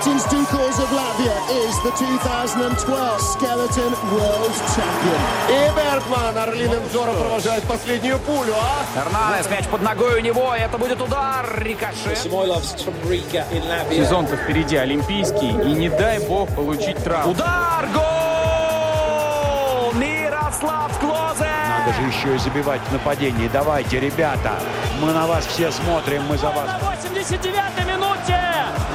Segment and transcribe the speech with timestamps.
[0.00, 5.20] Martins Dukals of Latvia is the 2012 Skeleton World Champion.
[5.50, 8.82] И Бергман орлиным взором провожает последнюю пулю, а?
[8.98, 12.16] Эрнанес, мяч под ногой у него, это будет удар, рикошет.
[13.90, 17.32] Сезон-то впереди олимпийский, и не дай бог получить травму.
[17.32, 19.92] Удар, гол!
[20.00, 21.46] Мирослав Клозе!
[21.68, 23.50] Надо же еще и забивать в нападении.
[23.52, 24.52] Давайте, ребята,
[25.02, 26.66] мы на вас все смотрим, мы за вас.
[26.66, 28.49] На 89-й минуте!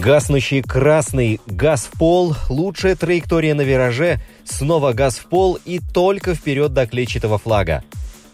[0.00, 6.34] Гаснущий красный газ в пол, лучшая траектория на вираже, снова газ в пол и только
[6.34, 7.84] вперед до клетчатого флага.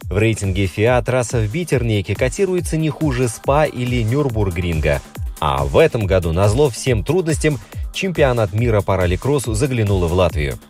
[0.05, 5.03] В рейтинге FIA трасса в Битернике котируется не хуже СПА или Нюрбургринга.
[5.41, 7.59] А в этом году, на зло всем трудностям,
[7.93, 10.61] чемпионат мира по ралли-кроссу заглянула в Латвию.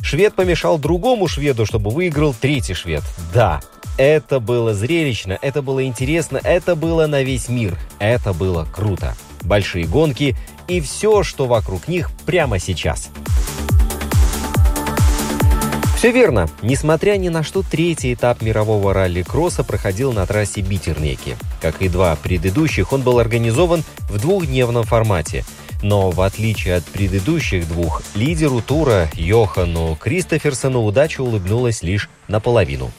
[0.00, 3.02] Швед помешал другому шведу, чтобы выиграл третий швед.
[3.34, 3.60] Да,
[3.98, 9.14] это было зрелищно, это было интересно, это было на весь мир, это было круто
[9.48, 10.36] большие гонки
[10.68, 13.10] и все, что вокруг них прямо сейчас.
[15.98, 16.48] Все верно.
[16.62, 21.36] Несмотря ни на что, третий этап мирового ралли-кросса проходил на трассе Битернеки.
[21.60, 25.44] Как и два предыдущих, он был организован в двухдневном формате.
[25.82, 32.92] Но в отличие от предыдущих двух, лидеру тура Йохану Кристоферсону удача улыбнулась лишь наполовину.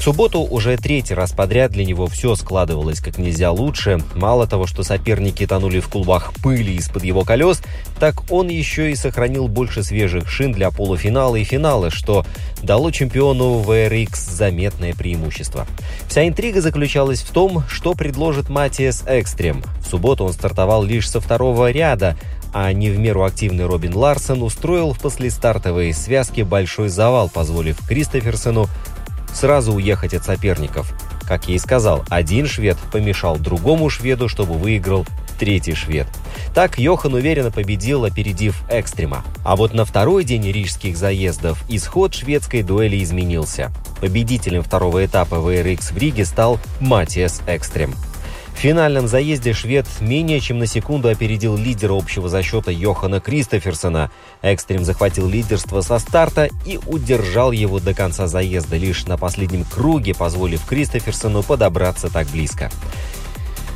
[0.00, 4.02] В субботу уже третий раз подряд для него все складывалось как нельзя лучше.
[4.14, 7.60] Мало того, что соперники тонули в клубах пыли из-под его колес,
[7.98, 12.24] так он еще и сохранил больше свежих шин для полуфинала и финала, что
[12.62, 15.66] дало чемпиону VRX заметное преимущество.
[16.08, 19.62] Вся интрига заключалась в том, что предложит Матиас Экстрем.
[19.84, 22.16] В субботу он стартовал лишь со второго ряда,
[22.54, 28.66] а не в меру активный Робин Ларсон устроил в послестартовой связке большой завал, позволив Кристоферсону
[29.32, 30.92] сразу уехать от соперников.
[31.26, 35.06] Как я и сказал, один швед помешал другому шведу, чтобы выиграл
[35.38, 36.06] третий швед.
[36.54, 39.24] Так Йохан уверенно победил, опередив Экстрима.
[39.44, 43.72] А вот на второй день рижских заездов исход шведской дуэли изменился.
[44.00, 47.94] Победителем второго этапа VRX в Риге стал Матиас Экстрим.
[48.60, 54.10] В финальном заезде швед менее чем на секунду опередил лидера общего зачета Йохана Кристоферсона.
[54.42, 60.14] Экстрим захватил лидерство со старта и удержал его до конца заезда, лишь на последнем круге
[60.14, 62.70] позволив Кристоферсону подобраться так близко.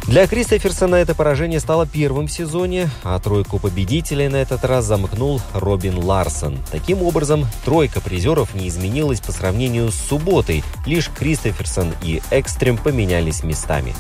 [0.02, 5.40] Для Кристоферсона это поражение стало первым в сезоне, а тройку победителей на этот раз замкнул
[5.54, 6.58] Робин Ларсон.
[6.70, 13.42] Таким образом, тройка призеров не изменилась по сравнению с субботой, лишь Кристоферсон и Экстрем поменялись
[13.42, 13.94] местами.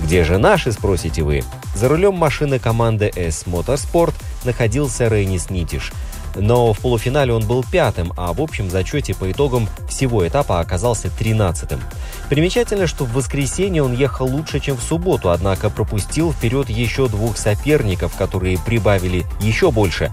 [0.00, 1.42] Где же наши, спросите вы?
[1.74, 4.14] За рулем машины команды S Motorsport
[4.44, 5.92] находился Рейнис Нитиш.
[6.38, 11.08] Но в полуфинале он был пятым, а в общем зачете по итогам всего этапа оказался
[11.08, 11.80] тринадцатым.
[12.28, 17.38] Примечательно, что в воскресенье он ехал лучше, чем в субботу, однако пропустил вперед еще двух
[17.38, 20.12] соперников, которые прибавили еще больше.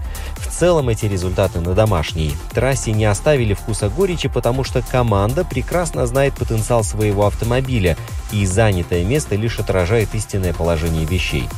[0.58, 6.34] Целом эти результаты на домашней трассе не оставили вкуса горечи, потому что команда прекрасно знает
[6.34, 7.96] потенциал своего автомобиля,
[8.30, 11.48] и занятое место лишь отражает истинное положение вещей.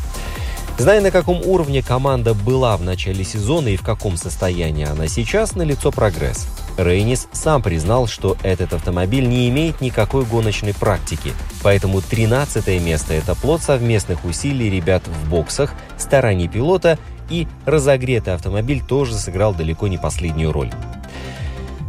[0.78, 5.54] Зная, на каком уровне команда была в начале сезона и в каком состоянии она сейчас,
[5.54, 6.46] налицо прогресс.
[6.78, 13.34] Рейнис сам признал, что этот автомобиль не имеет никакой гоночной практики, поэтому 13 место– это
[13.34, 16.98] плод совместных усилий ребят в боксах, стараний пилота
[17.30, 20.70] и разогретый автомобиль тоже сыграл далеко не последнюю роль.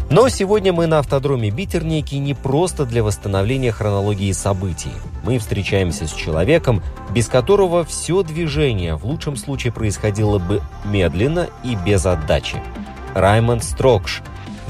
[0.09, 4.91] Но сегодня мы на автодроме Битерники не просто для восстановления хронологии событий.
[5.23, 6.81] Мы встречаемся с человеком,
[7.13, 12.55] без которого все движение в лучшем случае происходило бы медленно и без отдачи.
[13.15, 14.21] Раймонд Строкш,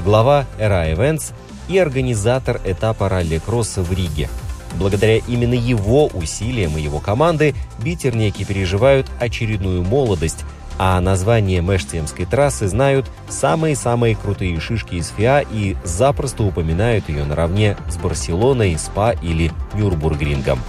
[0.04, 1.32] глава Era Events
[1.68, 4.28] и организатор этапа ралли-кросса в Риге.
[4.76, 10.44] Благодаря именно его усилиям и его команды битерники переживают очередную молодость–
[10.78, 17.76] а название Мэштемской трассы знают самые-самые крутые шишки из ФИА и запросто упоминают ее наравне
[17.90, 20.60] с Барселоной, СПА или Нюрбургрингом.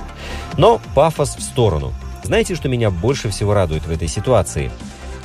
[0.57, 1.93] Но пафос в сторону.
[2.23, 4.71] Знаете, что меня больше всего радует в этой ситуации?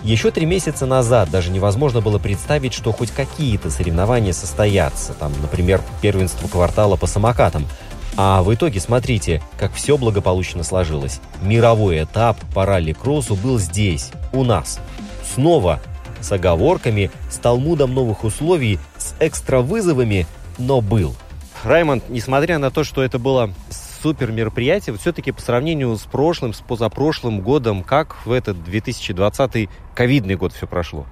[0.02, 5.14] Еще три месяца назад даже невозможно было представить, что хоть какие-то соревнования состоятся.
[5.14, 7.66] Там, например, первенство квартала по самокатам.
[8.16, 11.20] А в итоге смотрите, как все благополучно сложилось.
[11.42, 14.80] Мировой этап по ралли-кроссу был здесь, у нас.
[15.34, 15.80] Снова
[16.20, 20.26] с оговорками, с талмудом новых условий, с экстра вызовами,
[20.58, 21.14] но был.
[21.64, 23.50] Раймонд, несмотря на то, что это было
[24.02, 29.68] супер мероприятие, вот все-таки по сравнению с прошлым, с позапрошлым годом, как в этот 2020
[29.94, 31.06] ковидный год все прошло?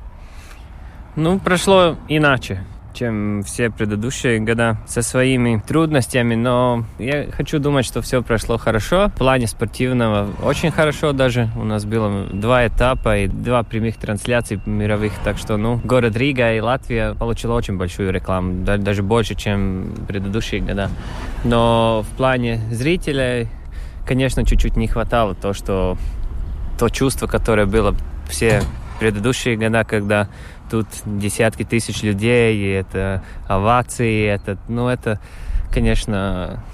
[1.16, 8.02] Ну, прошло иначе чем все предыдущие года со своими трудностями, но я хочу думать, что
[8.02, 9.08] все прошло хорошо.
[9.08, 11.48] В плане спортивного очень хорошо даже.
[11.56, 16.54] У нас было два этапа и два прямых трансляций мировых, так что, ну, город Рига
[16.54, 20.90] и Латвия получила очень большую рекламу, даже больше, чем предыдущие года.
[21.44, 23.48] Но в плане зрителей,
[24.06, 25.96] конечно, чуть-чуть не хватало то, что
[26.78, 27.94] то чувство, которое было
[28.28, 28.62] все
[28.98, 30.28] предыдущие года, когда
[30.72, 35.20] тут десятки тысяч людей, и это овации, это, ну, это,
[35.70, 36.64] конечно,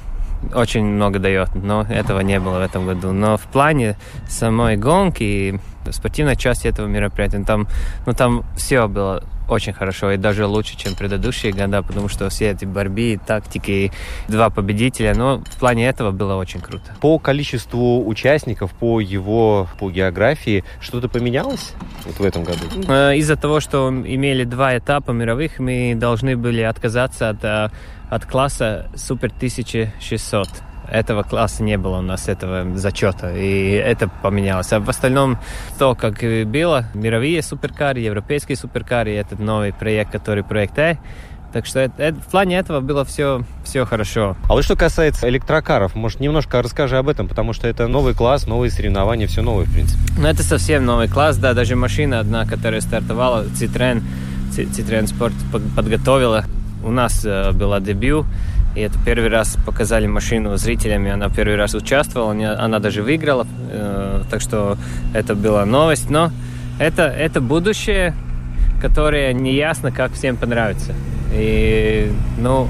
[0.54, 3.10] очень много дает, но этого не было в этом году.
[3.10, 3.96] Но в плане
[4.28, 5.60] самой гонки и
[5.90, 7.66] спортивной части этого мероприятия, там,
[8.06, 12.50] ну, там все было очень хорошо и даже лучше, чем предыдущие года, потому что все
[12.50, 13.92] эти борьбы, тактики,
[14.28, 16.94] два победителя, но в плане этого было очень круто.
[17.00, 21.72] По количеству участников, по его, по географии, что-то поменялось
[22.04, 22.60] вот в этом году?
[22.88, 27.70] Э, из-за того, что имели два этапа мировых, мы должны были отказаться от, э,
[28.10, 30.48] от класса Супер 1600
[30.90, 34.72] этого класса не было у нас, этого зачета, и это поменялось.
[34.72, 35.38] А в остальном
[35.78, 40.98] то, как и было, мировые суперкары, европейские суперкары, этот новый проект, который проект А,
[41.52, 44.36] так что это, это, в плане этого было все, все хорошо.
[44.44, 48.46] А вот что касается электрокаров, может, немножко расскажи об этом, потому что это новый класс,
[48.46, 50.00] новые соревнования, все новое, в принципе.
[50.18, 54.02] Ну, это совсем новый класс, да, даже машина одна, которая стартовала, Citroen,
[54.50, 55.32] Citroen Sport
[55.74, 56.44] подготовила.
[56.84, 58.26] У нас э, была дебют,
[58.78, 63.44] и это первый раз показали машину зрителям, и она первый раз участвовала, она даже выиграла,
[63.72, 64.78] э, так что
[65.12, 66.10] это была новость.
[66.10, 66.30] Но
[66.78, 68.14] это, это будущее,
[68.80, 70.94] которое неясно, как всем понравится.
[71.32, 72.68] И, ну,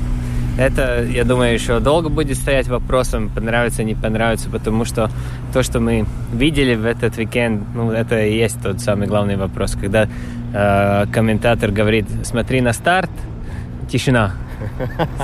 [0.57, 5.11] это, я думаю, еще долго будет стоять вопросом, понравится, не понравится, потому что
[5.53, 9.77] то, что мы видели в этот уикенд, ну, это и есть тот самый главный вопрос.
[9.79, 10.09] Когда
[10.55, 13.11] э, комментатор говорит, смотри на старт,
[13.89, 14.35] тишина,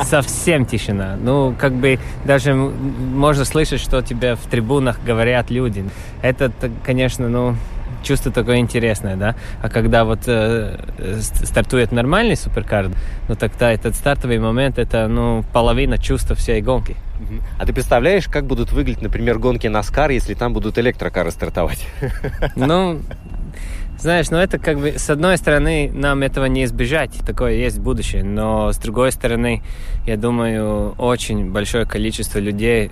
[0.05, 1.17] Совсем тишина.
[1.21, 5.85] Ну, как бы даже можно слышать, что тебе в трибунах говорят люди.
[6.23, 6.53] Это,
[6.85, 7.57] конечно, ну,
[8.03, 9.35] чувство такое интересное, да.
[9.63, 10.79] А когда вот э,
[11.21, 12.91] стартует нормальный суперкар,
[13.29, 16.97] ну тогда этот стартовый момент это ну половина чувства всей гонки.
[17.59, 21.87] А ты представляешь, как будут выглядеть, например, гонки на Скар, если там будут электрокары стартовать?
[22.57, 23.01] Ну,
[23.99, 28.25] знаешь, ну это как бы, с одной стороны, нам этого не избежать, такое есть будущее,
[28.25, 29.63] но с другой стороны,
[30.07, 32.91] я думаю, очень большое количество людей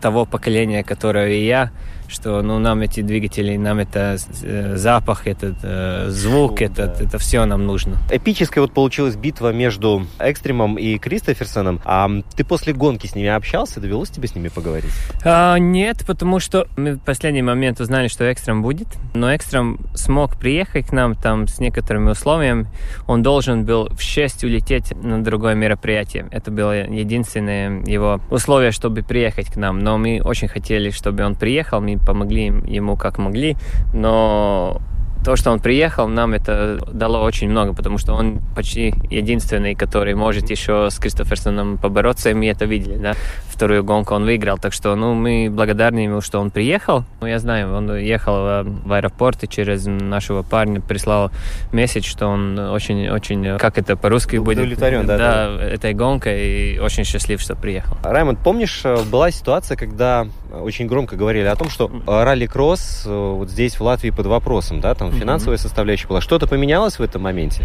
[0.00, 1.70] того поколения, которое и я,
[2.14, 7.04] что ну, нам эти двигатели, нам это э, запах, этот э, звук, Шум, этот, да.
[7.04, 7.98] это все нам нужно.
[8.10, 11.80] Эпическая вот получилась битва между Экстримом и Кристоферсоном.
[11.84, 13.80] А ты после гонки с ними общался?
[13.80, 14.92] Довелось тебе с ними поговорить?
[15.24, 18.88] А, нет, потому что мы в последний момент узнали, что Экстрем будет.
[19.14, 22.66] Но Экстрем смог приехать к нам там с некоторыми условиями.
[23.06, 26.28] Он должен был в 6 улететь на другое мероприятие.
[26.30, 29.80] Это было единственное его условие, чтобы приехать к нам.
[29.80, 31.80] Но мы очень хотели, чтобы он приехал.
[31.80, 33.56] Мы помогли ему как могли,
[33.92, 34.80] но
[35.24, 40.14] то, что он приехал, нам это дало очень много, потому что он почти единственный, который
[40.14, 43.14] может еще с Кристоферсоном побороться, и мы это видели, да.
[43.48, 47.04] Вторую гонку он выиграл, так что, ну, мы благодарны ему, что он приехал.
[47.20, 51.30] Ну, я знаю, он ехал в аэропорт и через нашего парня прислал
[51.72, 54.58] месседж, что он очень-очень, как это по-русски будет?
[54.58, 55.64] Удовлетворен, да, да, да.
[55.64, 57.96] этой гонкой, и очень счастлив, что приехал.
[58.02, 60.26] Раймонд, помнишь, была ситуация, когда
[60.62, 64.94] очень громко говорили о том, что ралли-кросс э, вот здесь в Латвии под вопросом, да,
[64.94, 66.20] там финансовая составляющая была.
[66.20, 67.64] Что-то поменялось в этом моменте?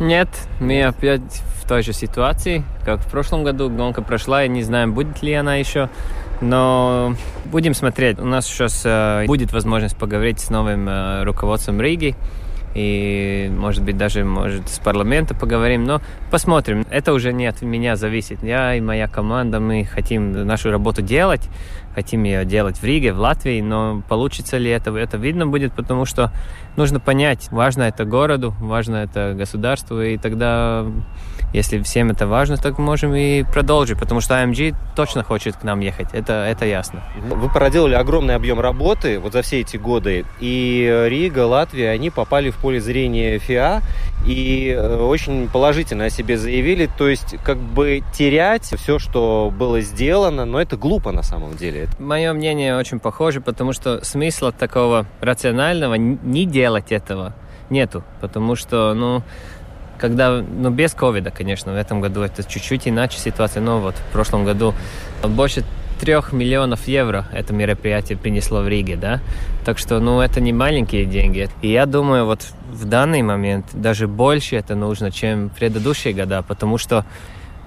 [0.00, 0.28] Нет,
[0.60, 3.70] мы опять в той же ситуации, как в прошлом году.
[3.70, 5.88] Гонка прошла, и не знаем, будет ли она еще.
[6.40, 8.18] Но будем смотреть.
[8.18, 12.16] У нас сейчас э, будет возможность поговорить с новым э, руководством Риги.
[12.74, 15.84] И, может быть, даже может, с парламента поговорим.
[15.84, 16.84] Но посмотрим.
[16.90, 18.42] Это уже не от меня зависит.
[18.42, 21.48] Я и моя команда, мы хотим нашу работу делать
[21.94, 26.04] хотим ее делать в Риге, в Латвии, но получится ли это, это видно будет, потому
[26.04, 26.32] что
[26.76, 30.86] нужно понять, важно это городу, важно это государству, и тогда,
[31.52, 35.80] если всем это важно, так можем и продолжить, потому что AMG точно хочет к нам
[35.80, 37.02] ехать, это, это ясно.
[37.18, 42.50] Вы проделали огромный объем работы вот за все эти годы, и Рига, Латвия, они попали
[42.50, 43.82] в поле зрения ФИА,
[44.26, 49.80] и э, очень положительно о себе заявили, то есть как бы терять все, что было
[49.80, 51.88] сделано, но это глупо на самом деле?
[51.98, 57.34] Мое мнение очень похоже, потому что смысла такого рационального не делать этого
[57.70, 59.22] нету, потому что, ну,
[60.02, 64.12] когда, ну, без ковида, конечно, в этом году это чуть-чуть иначе ситуация, но вот в
[64.12, 64.74] прошлом году
[65.24, 65.62] больше
[66.00, 69.20] трех миллионов евро это мероприятие принесло в Риге, да,
[69.64, 71.48] так что, ну, это не маленькие деньги.
[71.62, 72.40] И я думаю, вот
[72.72, 77.04] в данный момент даже больше это нужно, чем предыдущие года, потому что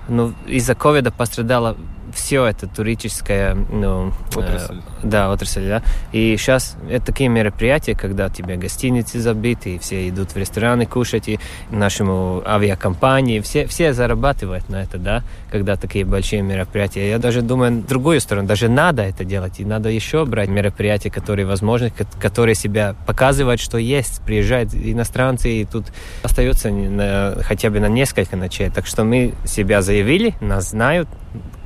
[0.09, 1.77] ну, из-за ковида пострадало
[2.15, 4.77] все это туристическое, ну, отрасль.
[4.77, 5.83] Э, да, отрасль, да.
[6.11, 11.27] И сейчас это такие мероприятия, когда тебе гостиницы забиты, и все идут в рестораны кушать,
[11.27, 17.09] и нашему авиакомпании, все, все зарабатывают на это, да, когда такие большие мероприятия.
[17.09, 21.09] Я даже думаю, в другую сторону, даже надо это делать, и надо еще брать мероприятия,
[21.11, 25.85] которые возможны, которые себя показывают, что есть, приезжают иностранцы, и тут
[26.23, 28.69] остаются на, хотя бы на несколько ночей.
[28.69, 31.09] Так что мы себя заявили, нас знают,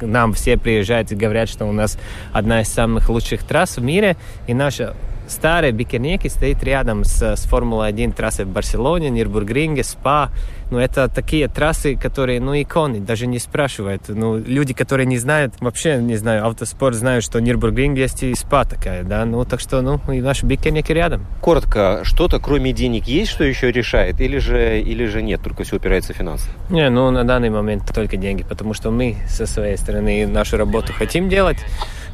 [0.02, 1.98] нам все приезжают и говорят, что у нас
[2.32, 4.96] одна из самых лучших трасс в мире, и наша
[5.30, 10.32] старый Бикернеки стоит рядом с, с Формулой-1 трассой в Барселоне, Нирбургринге, СПА.
[10.72, 14.04] Ну, это такие трассы, которые, ну, иконы, даже не спрашивают.
[14.08, 18.66] Ну, люди, которые не знают, вообще не знаю, автоспорт знают, что Нирбургринг есть и СПА
[18.66, 19.26] такая, да.
[19.26, 21.26] Ну, так что, ну, и наш Бикернеки рядом.
[21.42, 25.78] Коротко, что-то кроме денег есть, что еще решает, или же, или же нет, только все
[25.78, 26.50] упирается в финансы?
[26.70, 30.94] Не, ну, на данный момент только деньги, потому что мы со своей стороны нашу работу
[30.94, 31.58] хотим делать,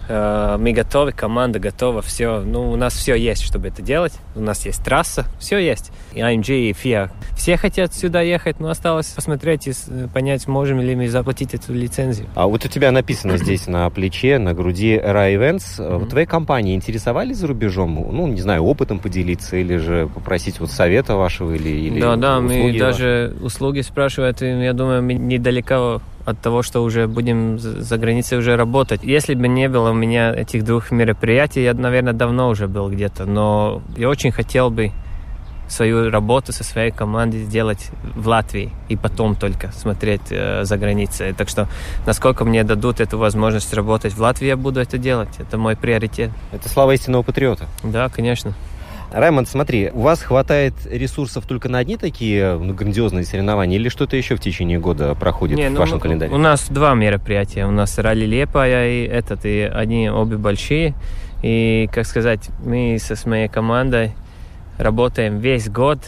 [0.07, 2.41] мы готовы, команда готова, все.
[2.41, 4.13] Ну, у нас все есть, чтобы это делать.
[4.35, 5.91] У нас есть трасса, все есть.
[6.13, 7.09] И AMG, и FIA.
[7.35, 9.73] Все хотят сюда ехать, но осталось посмотреть и
[10.13, 12.27] понять, можем ли мы заплатить эту лицензию.
[12.35, 15.79] А вот у тебя написано здесь на плече, на груди RA Events.
[15.79, 15.97] Mm-hmm.
[15.97, 17.93] Вот твоей компании интересовались за рубежом?
[18.11, 22.39] Ну, не знаю, опытом поделиться или же попросить вот совета вашего или, или Да, да,
[22.39, 22.79] мы ваши?
[22.79, 28.37] даже услуги спрашивают, и я думаю, мы недалеко от того, что уже будем за границей
[28.37, 29.03] уже работать.
[29.03, 33.25] Если бы не было у меня этих двух мероприятий, я, наверное, давно уже был где-то,
[33.25, 34.91] но я очень хотел бы
[35.67, 41.33] свою работу со своей командой сделать в Латвии и потом только смотреть э, за границей.
[41.33, 41.67] Так что,
[42.05, 45.29] насколько мне дадут эту возможность работать в Латвии, я буду это делать.
[45.39, 46.31] Это мой приоритет.
[46.51, 47.65] Это слава истинного патриота.
[47.83, 48.53] Да, конечно.
[49.15, 54.17] Раймонд, смотри, у вас хватает ресурсов только на одни такие ну, грандиозные соревнования или что-то
[54.17, 56.33] еще в течение года проходит Не, в ну, вашем календаре?
[56.33, 57.65] У нас два мероприятия.
[57.65, 60.95] У нас ралли Лепая и этот, и они обе большие.
[61.43, 64.13] И, как сказать, мы со с моей командой
[64.77, 65.99] работаем весь год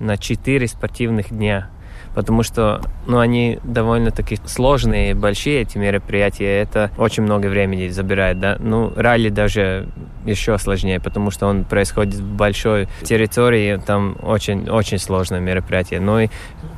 [0.00, 1.68] на четыре спортивных дня
[2.14, 8.56] потому что ну, они довольно-таки сложные, большие эти мероприятия, это очень много времени забирает, да.
[8.58, 9.86] Ну, ралли даже
[10.26, 16.00] еще сложнее, потому что он происходит в большой территории, там очень-очень сложное мероприятие.
[16.00, 16.28] Ну и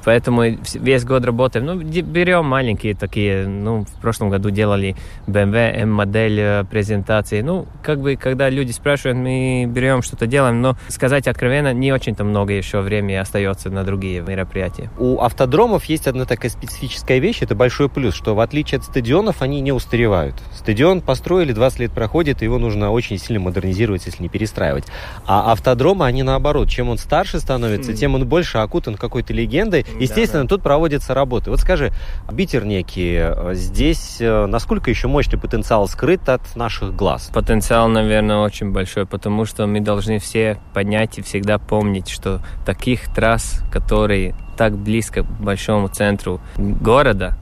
[0.05, 0.43] поэтому
[0.75, 1.67] весь год работаем.
[1.67, 7.43] Ну, берем маленькие такие, ну, в прошлом году делали BMW M-модель э, презентации.
[7.43, 12.25] Ну, как бы, когда люди спрашивают, мы берем что-то делаем, но сказать откровенно, не очень-то
[12.25, 14.90] много еще времени остается на другие мероприятия.
[14.99, 19.43] У автодромов есть одна такая специфическая вещь, это большой плюс, что в отличие от стадионов,
[19.43, 20.37] они не устаревают.
[20.55, 24.85] Стадион построили, 20 лет проходит, его нужно очень сильно модернизировать, если не перестраивать.
[25.26, 29.87] А автодромы, они наоборот, чем он старше становится, тем он больше окутан какой-то легендой.
[29.99, 30.57] Естественно, да, да.
[30.57, 31.50] тут проводятся работы.
[31.50, 31.92] Вот скажи,
[32.30, 37.30] Битер некий, э, здесь э, насколько еще мощный потенциал скрыт от наших глаз?
[37.33, 43.12] Потенциал, наверное, очень большой, потому что мы должны все поднять и всегда помнить, что таких
[43.14, 47.37] трасс, которые так близко к большому центру города,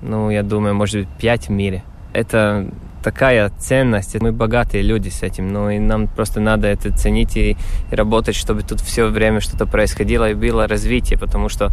[0.00, 1.84] ну, я думаю, может быть, пять в мире.
[2.12, 2.68] Это
[3.02, 4.20] такая ценность.
[4.20, 7.56] Мы богатые люди с этим, но и нам просто надо это ценить и,
[7.90, 11.70] и работать, чтобы тут все время что-то происходило и было развитие, потому что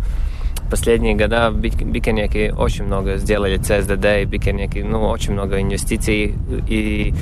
[0.70, 6.36] последние года в Бикернеке очень много сделали ЦСДД и Бикернеке, ну, очень много инвестиций
[6.68, 7.14] и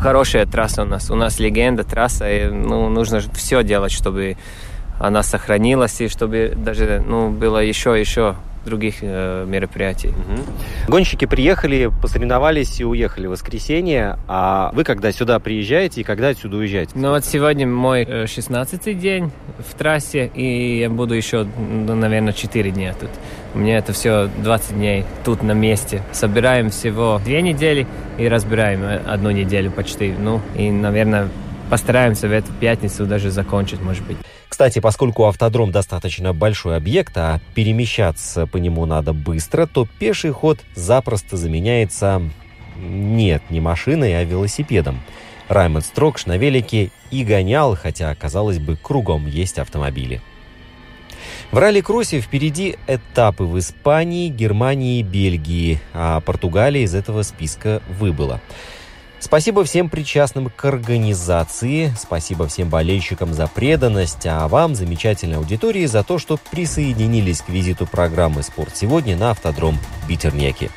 [0.00, 1.10] хорошая трасса у нас.
[1.10, 4.36] У нас легенда трасса, и ну, нужно все делать, чтобы
[4.98, 10.08] она сохранилась и чтобы даже ну, было еще еще других э, мероприятий.
[10.08, 10.88] Угу.
[10.88, 14.18] Гонщики приехали, посоревновались и уехали в воскресенье.
[14.28, 16.92] А вы когда сюда приезжаете и когда отсюда уезжаете?
[16.94, 22.32] Ну вот сегодня мой 16-й э, день в трассе, и я буду еще, ну, наверное,
[22.32, 23.10] 4 дня тут.
[23.54, 26.02] У меня это все 20 дней тут на месте.
[26.12, 27.86] Собираем всего две недели
[28.18, 30.12] и разбираем э, одну неделю почти.
[30.18, 31.28] Ну, и, наверное,
[31.70, 34.16] постараемся в эту пятницу даже закончить, может быть.
[34.52, 40.60] Кстати, поскольку автодром достаточно большой объект, а перемещаться по нему надо быстро, то пеший ход
[40.74, 42.20] запросто заменяется
[42.76, 45.00] нет, не машиной, а велосипедом.
[45.48, 50.20] Раймонд Строкш на велике и гонял, хотя, казалось бы, кругом есть автомобили.
[51.50, 58.42] В ралли-кроссе впереди этапы в Испании, Германии и Бельгии, а Португалия из этого списка выбыла.
[59.22, 66.02] Спасибо всем причастным к организации, спасибо всем болельщикам за преданность, а вам, замечательной аудитории, за
[66.02, 70.72] то, что присоединились к визиту программы «Спорт сегодня» на автодром Битернеки.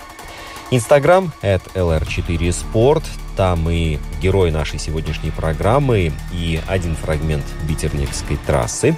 [0.69, 3.03] Инстаграм– это LR4Sport.
[3.35, 8.95] Там и герой нашей сегодняшней программы, и один фрагмент Битерникской трассы.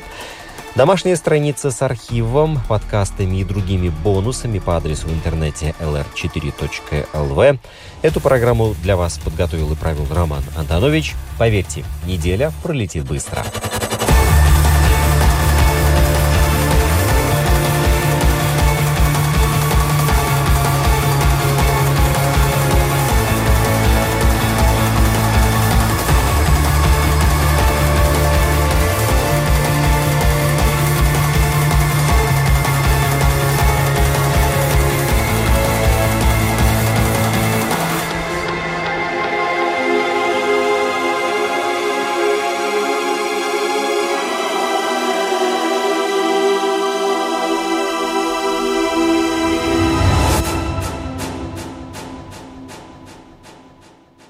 [0.76, 7.60] Домашняя страница с архивом, подкастами и другими бонусами по адресу в интернете lr4.lv.
[8.04, 11.16] Эту программу для вас подготовил и правил Роман Антонович.
[11.40, 13.44] Поверьте, неделя пролетит быстро.